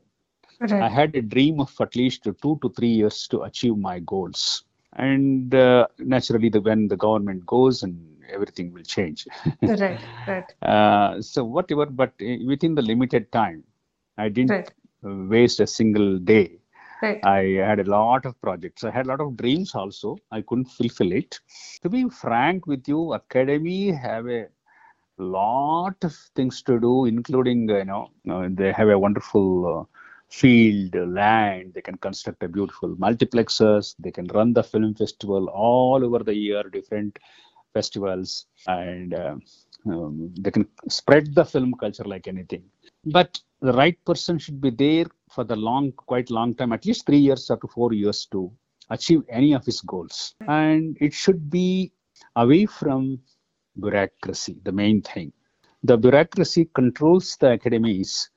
I 0.80 0.90
had 0.90 1.16
a 1.16 1.22
dream 1.22 1.60
of 1.60 1.74
at 1.80 1.96
least 1.96 2.24
two 2.24 2.60
to 2.62 2.70
three 2.70 2.90
years 3.02 3.28
to 3.30 3.42
achieve 3.44 3.78
my 3.78 4.00
goals. 4.00 4.64
And 4.94 5.54
uh, 5.54 5.88
naturally, 6.00 6.50
the, 6.50 6.62
when 6.62 6.88
the 6.88 6.98
government 6.98 7.46
goes 7.46 7.84
and 7.84 7.96
everything 8.32 8.72
will 8.74 8.84
change. 8.84 9.28
right. 9.68 10.08
Right. 10.28 10.56
uh, 10.62 11.22
so 11.22 11.44
whatever, 11.46 11.86
but 11.86 12.14
uh, 12.22 12.36
within 12.46 12.76
the 12.76 12.82
limited 12.82 13.32
time, 13.32 13.64
I 14.18 14.30
didn't 14.30 14.58
Right. 14.58 14.74
waste 15.04 15.60
a 15.60 15.68
single 15.68 16.20
day. 16.20 16.60
Right. 17.02 17.24
I 17.24 17.42
had 17.70 17.80
a 17.80 17.84
lot 17.90 18.26
of 18.26 18.40
projects. 18.42 18.84
I 18.84 18.92
had 18.92 19.06
a 19.06 19.10
lot 19.10 19.22
of 19.22 19.38
dreams 19.38 19.76
also. 19.76 20.18
I 20.32 20.42
couldn't 20.42 20.66
fulfill 20.66 21.12
it. 21.12 21.40
To 21.84 21.90
be 21.90 22.08
frank 22.10 22.68
with 22.68 22.88
you, 22.88 23.14
academy 23.14 23.92
have 23.92 24.28
a 24.28 24.48
lot 25.18 25.98
of 26.04 26.14
things 26.36 26.62
to 26.64 26.80
do, 26.80 27.06
including 27.06 27.70
you 27.70 27.86
know 27.86 28.10
uh, 28.30 28.48
they 28.52 28.72
have 28.72 28.90
a 28.90 29.00
wonderful 29.00 29.48
uh, 29.82 29.84
field, 30.30 30.96
uh, 30.96 31.06
land. 31.06 31.74
They 31.74 31.82
can 31.82 31.98
construct 31.98 32.44
a 32.44 32.48
beautiful 32.50 32.96
multiplexes. 32.96 33.96
They 34.00 34.12
can 34.12 34.28
run 34.28 34.54
the 34.54 34.64
film 34.64 34.96
festival 34.96 35.50
all 35.50 36.04
over 36.06 36.24
the 36.24 36.36
year, 36.36 36.64
different 36.64 37.20
festivals, 37.74 38.48
and 38.68 39.14
uh, 39.14 39.36
um, 39.88 40.34
they 40.40 40.52
can 40.52 40.68
spread 40.90 41.36
the 41.36 41.46
film 41.46 41.74
culture 41.76 42.06
like 42.06 42.28
anything. 42.28 42.64
But 43.06 43.40
the 43.62 43.74
right 43.74 43.98
person 44.06 44.38
should 44.38 44.62
be 44.62 44.70
there 44.70 45.06
for 45.30 45.44
the 45.44 45.56
long, 45.56 45.92
quite 45.94 46.30
long 46.30 46.54
time, 46.56 46.74
at 46.74 46.86
least 46.86 47.06
three 47.06 47.20
years 47.20 47.50
up 47.50 47.62
to 47.62 47.68
four 47.68 47.94
years 47.94 48.26
to 48.32 48.52
achieve 48.90 49.24
any 49.30 49.54
of 49.54 49.66
his 49.66 49.82
goals. 49.82 50.36
And 50.48 50.98
it 51.00 51.14
should 51.14 51.50
be 51.50 51.92
away 52.36 52.66
from 52.66 53.20
bureaucracy, 53.80 54.58
the 54.64 54.72
main 54.72 55.02
thing. 55.02 55.34
The 55.84 55.98
bureaucracy 55.98 56.70
controls 56.74 57.38
the 57.38 57.52
academies. 57.54 58.30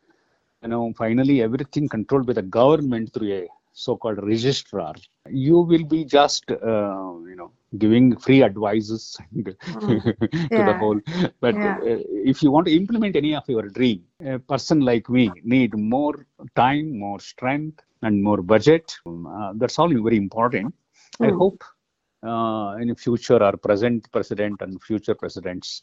You 0.62 0.68
know, 0.68 0.92
finally, 0.96 1.42
everything 1.42 1.88
controlled 1.88 2.26
by 2.26 2.34
the 2.34 2.42
government 2.42 3.12
through 3.12 3.32
a 3.32 3.48
so-called 3.72 4.22
registrar. 4.22 4.94
You 5.28 5.60
will 5.60 5.84
be 5.84 6.04
just, 6.04 6.50
uh, 6.50 7.14
you 7.30 7.37
know, 7.37 7.52
giving 7.76 8.16
free 8.16 8.42
advices 8.42 9.16
to 10.54 10.62
the 10.62 10.75
whole. 10.75 11.00
But 11.40 11.56
Yeah. 11.56 11.78
uh, 11.87 11.98
if 12.32 12.42
you 12.42 12.50
want 12.50 12.66
to 12.66 12.75
implement 12.75 13.16
any 13.16 13.34
of 13.34 13.44
your 13.48 13.62
dream, 13.68 14.04
a 14.25 14.38
person 14.38 14.80
like 14.80 15.08
me 15.08 15.40
need 15.44 15.76
more 15.76 16.26
time, 16.56 16.98
more 16.98 17.20
strength, 17.20 17.80
and 18.02 18.22
more 18.22 18.40
budget. 18.42 18.96
Um, 19.06 19.26
uh, 19.26 19.52
that's 19.56 19.78
all 19.78 19.88
very 19.88 20.16
important. 20.16 20.75
I 21.20 21.30
Hmm. 21.30 21.42
hope 21.42 21.62
uh, 22.25 22.76
in 22.80 22.88
the 22.88 22.94
future 22.96 23.42
our 23.42 23.56
present 23.56 24.10
president 24.12 24.60
and 24.62 24.80
future 24.82 25.14
presidents 25.14 25.82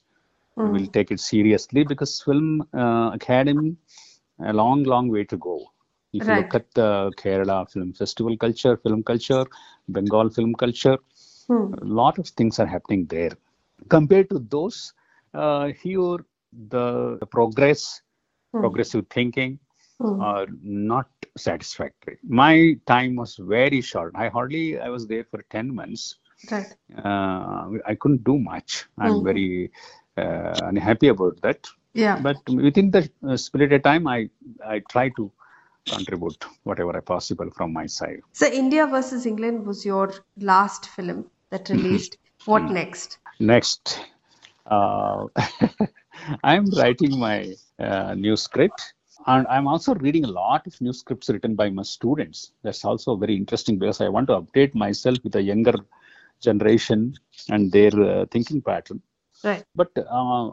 Hmm. 0.55 0.73
will 0.73 0.87
take 0.87 1.11
it 1.11 1.19
seriously 1.19 1.83
because 1.83 2.21
film 2.21 2.61
uh, 2.73 3.11
academy 3.13 3.75
a 4.45 4.53
long 4.53 4.83
long 4.83 5.07
way 5.09 5.23
to 5.23 5.37
go 5.37 5.55
if 6.13 6.27
you 6.27 6.33
look 6.39 6.53
at 6.59 6.65
the 6.79 6.87
kerala 7.21 7.57
film 7.71 7.91
festival 8.01 8.35
culture 8.43 8.75
film 8.83 9.01
culture 9.11 9.43
bengal 9.97 10.29
film 10.37 10.53
culture 10.63 10.97
Hmm. 11.47 11.75
a 11.81 11.85
lot 11.85 12.17
of 12.19 12.27
things 12.27 12.59
are 12.59 12.65
happening 12.65 13.05
there 13.07 13.31
compared 13.89 14.29
to 14.29 14.39
those 14.55 14.93
uh, 15.33 15.67
here 15.83 16.17
the, 16.73 17.17
the 17.19 17.25
progress 17.25 18.01
Hmm. 18.53 18.59
progressive 18.59 19.05
thinking 19.09 19.59
Hmm. 19.99 20.23
are 20.31 20.47
not 20.61 21.07
satisfactory 21.37 22.17
my 22.27 22.75
time 22.85 23.15
was 23.15 23.35
very 23.55 23.81
short 23.81 24.11
i 24.15 24.27
hardly 24.29 24.79
i 24.79 24.89
was 24.89 25.07
there 25.07 25.23
for 25.31 25.41
10 25.49 25.73
months 25.73 26.15
Right. 26.51 26.77
uh, 27.03 27.69
I 27.85 27.95
couldn't 27.99 28.23
do 28.23 28.37
much. 28.39 28.85
I'm 28.97 29.23
Mhm. 29.23 29.23
very 29.23 29.71
uh, 30.17 30.59
unhappy 30.71 31.07
about 31.09 31.41
that. 31.41 31.67
Yeah. 31.93 32.21
But 32.21 32.37
within 32.47 32.91
the 32.91 33.09
uh, 33.27 33.37
spirited 33.37 33.83
time, 33.83 34.07
I 34.07 34.29
I 34.65 34.79
try 34.89 35.09
to 35.09 35.31
contribute 35.89 36.45
whatever 36.63 36.95
I 36.95 37.01
possible 37.01 37.49
from 37.51 37.73
my 37.73 37.85
side. 37.87 38.21
So 38.33 38.45
India 38.47 38.85
versus 38.87 39.25
England 39.25 39.65
was 39.65 39.85
your 39.85 40.13
last 40.37 40.85
film 40.87 41.29
that 41.55 41.69
released. 41.69 42.17
What 42.45 42.63
next? 42.71 43.17
Next, 43.39 43.99
uh, 44.67 45.25
I'm 46.43 46.65
writing 46.79 47.17
my 47.19 47.55
uh, 47.79 48.13
new 48.13 48.35
script. 48.35 48.93
And 49.27 49.47
I'm 49.47 49.67
also 49.67 49.95
reading 49.95 50.25
a 50.25 50.27
lot 50.27 50.67
of 50.67 50.79
new 50.81 50.93
scripts 50.93 51.29
written 51.29 51.55
by 51.55 51.69
my 51.69 51.81
students. 51.81 52.51
That's 52.63 52.85
also 52.85 53.15
very 53.15 53.35
interesting 53.35 53.79
because 53.79 53.99
I 54.01 54.09
want 54.09 54.27
to 54.27 54.41
update 54.41 54.75
myself 54.75 55.17
with 55.23 55.35
a 55.35 55.41
younger 55.41 55.73
generation 56.41 57.15
and 57.49 57.71
their 57.71 57.93
uh, 58.09 58.25
thinking 58.29 58.61
pattern. 58.61 59.01
Right. 59.43 59.63
But 59.73 59.91
uh, 59.97 60.51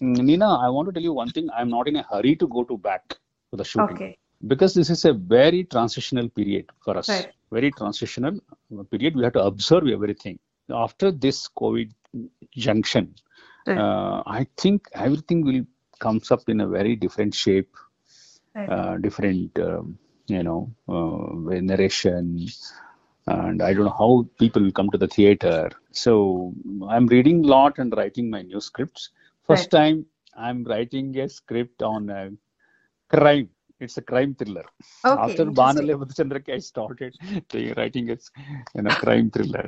Nina, 0.00 0.58
I 0.58 0.68
want 0.68 0.88
to 0.88 0.92
tell 0.92 1.02
you 1.02 1.14
one 1.14 1.30
thing. 1.30 1.48
I'm 1.56 1.70
not 1.70 1.88
in 1.88 1.96
a 1.96 2.02
hurry 2.02 2.36
to 2.36 2.46
go 2.46 2.64
to 2.64 2.76
back 2.76 3.08
to 3.50 3.56
the 3.56 3.64
shooting 3.64 3.96
Okay. 3.96 4.18
Because 4.46 4.74
this 4.74 4.90
is 4.90 5.04
a 5.04 5.12
very 5.12 5.64
transitional 5.64 6.28
period 6.28 6.70
for 6.84 6.96
us. 6.96 7.08
Right. 7.08 7.32
Very 7.52 7.70
transitional 7.72 8.38
period. 8.90 9.16
We 9.16 9.24
have 9.24 9.32
to 9.34 9.44
observe 9.44 9.86
everything. 9.88 10.38
After 10.70 11.10
this 11.10 11.48
COVID 11.48 11.90
junction, 12.56 13.14
Right. 13.66 13.78
uh, 13.78 14.22
I 14.26 14.46
think 14.56 14.88
everything 14.94 15.44
will 15.44 15.64
comes 15.98 16.30
up 16.30 16.48
in 16.48 16.60
a 16.62 16.66
very 16.66 16.96
different 16.96 17.34
shape, 17.34 17.76
Right. 18.54 18.68
uh, 18.70 18.96
different, 18.96 19.58
um, 19.58 19.98
you 20.28 20.42
know, 20.42 20.72
uh, 20.88 21.60
narration, 21.60 22.46
and 23.26 23.62
I 23.62 23.74
don't 23.74 23.84
know 23.84 23.96
how 23.98 24.26
people 24.38 24.62
will 24.62 24.72
come 24.72 24.90
to 24.90 24.98
the 24.98 25.08
theater. 25.08 25.70
So 25.92 26.54
I'm 26.88 27.06
reading 27.06 27.44
a 27.44 27.48
lot 27.48 27.78
and 27.78 27.94
writing 27.96 28.30
my 28.30 28.42
new 28.42 28.60
scripts. 28.60 29.10
First 29.46 29.70
time 29.70 30.06
I'm 30.34 30.64
writing 30.64 31.18
a 31.18 31.28
script 31.28 31.82
on 31.82 32.08
a 32.10 32.30
crime. 33.08 33.50
It's 33.80 33.96
a 33.96 34.02
crime 34.02 34.34
thriller. 34.34 34.64
Okay. 35.04 35.32
After. 35.32 35.44
Baa 35.46 35.72
Nalle 35.72 35.94
Madhuchandrakke, 35.98 36.54
I 36.54 36.58
started 36.58 37.14
writing 37.76 38.10
a 38.10 38.16
you 38.74 38.82
know, 38.82 38.90
crime 38.90 39.30
thriller. 39.30 39.66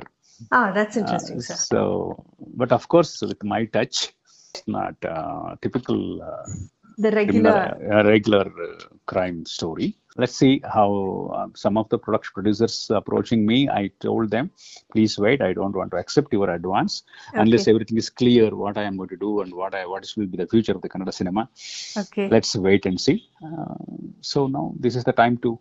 Ah, 0.51 0.71
that's 0.71 0.95
Uh, 0.97 0.99
interesting, 1.01 1.41
sir. 1.41 1.55
so, 1.55 2.23
but 2.55 2.71
of 2.71 2.87
course, 2.87 3.21
with 3.21 3.43
my 3.43 3.65
touch, 3.65 4.13
it's 4.53 4.67
not 4.67 4.95
uh, 5.05 5.55
typical 5.61 6.21
uh, 6.21 6.45
The 6.97 7.11
regular. 7.11 7.77
uh, 7.91 8.03
regular 8.03 8.45
uh, 8.47 8.83
crime 9.05 9.45
story. 9.45 9.97
Let's 10.15 10.35
see 10.35 10.61
how 10.63 11.31
uh, 11.33 11.47
some 11.55 11.75
of 11.77 11.89
the 11.89 11.97
production 11.97 12.31
producers 12.35 12.87
approaching 12.91 13.45
me. 13.45 13.67
I 13.67 13.89
told 13.99 14.29
them, 14.29 14.51
please 14.91 15.17
wait. 15.17 15.41
I 15.41 15.53
don't 15.53 15.75
want 15.75 15.89
to 15.91 15.97
accept 15.97 16.31
your 16.31 16.49
advance 16.51 17.03
unless 17.33 17.67
everything 17.67 17.97
is 17.97 18.09
clear 18.11 18.55
what 18.55 18.77
I 18.77 18.83
am 18.83 18.95
going 18.97 19.09
to 19.09 19.17
do 19.17 19.41
and 19.41 19.53
what 19.53 19.73
I 19.73 19.85
what 19.87 20.07
will 20.15 20.27
be 20.27 20.37
the 20.37 20.45
future 20.47 20.73
of 20.73 20.83
the 20.83 20.89
Kannada 20.89 21.13
cinema. 21.13 21.49
Okay. 21.97 22.29
Let's 22.29 22.55
wait 22.55 22.85
and 22.85 23.01
see. 23.01 23.27
Uh, 23.43 23.73
so 24.21 24.45
now 24.47 24.73
this 24.79 24.95
is 24.95 25.03
the 25.03 25.13
time 25.13 25.37
to 25.37 25.59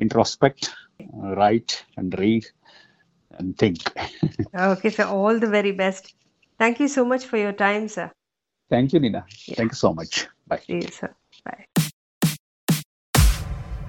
introspect, 0.00 0.70
uh, 1.00 1.34
write 1.36 1.84
and 1.96 2.18
read 2.18 2.46
and 3.38 3.56
think. 3.58 3.78
Okay, 4.54 4.90
sir. 4.90 5.04
All 5.04 5.38
the 5.38 5.48
very 5.48 5.72
best. 5.72 6.14
Thank 6.58 6.80
you 6.80 6.88
so 6.88 7.04
much 7.04 7.26
for 7.26 7.36
your 7.36 7.52
time, 7.52 7.88
sir. 7.88 8.10
Thank 8.70 8.92
you, 8.92 9.00
Nina. 9.00 9.26
Thank 9.54 9.72
you 9.72 9.76
so 9.76 9.92
much. 9.92 10.26
Bye. 10.46 10.60
See 10.66 10.74
you, 10.74 10.88
sir. 10.88 11.14
Bye. 11.44 11.66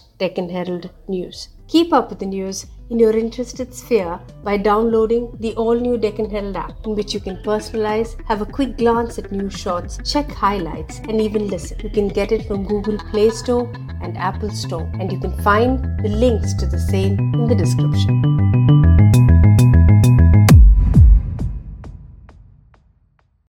News. 1.08 1.50
Keep 1.68 1.94
up 1.94 2.10
with 2.10 2.20
the 2.20 2.26
news 2.26 2.68
in 2.92 3.00
your 3.00 3.16
interested 3.18 3.74
sphere 3.74 4.20
by 4.44 4.58
downloading 4.58 5.36
the 5.40 5.56
all 5.56 5.74
new 5.74 5.98
Deccan 5.98 6.30
Herald 6.30 6.58
app, 6.58 6.86
in 6.86 6.96
which 6.96 7.14
you 7.14 7.20
can 7.20 7.38
personalize, 7.38 8.16
have 8.28 8.42
a 8.42 8.46
quick 8.46 8.78
glance 8.78 9.18
at 9.18 9.32
news 9.32 9.54
shots, 9.54 9.98
check 10.04 10.30
highlights, 10.30 11.00
and 11.00 11.22
even 11.22 11.48
listen. 11.48 11.80
You 11.80 11.90
can 11.90 12.10
get 12.10 12.32
it 12.32 12.46
from 12.46 12.68
Google 12.68 12.98
Play 13.10 13.30
Store 13.30 13.72
and 14.02 14.18
Apple 14.18 14.52
Store, 14.52 14.92
and 15.00 15.12
you 15.12 15.20
can 15.20 15.36
find 15.42 15.82
the 16.04 16.10
links 16.10 16.54
to 16.56 16.66
the 16.66 16.80
same 16.80 17.18
in 17.34 17.48
the 17.48 17.56
description. 17.56 18.91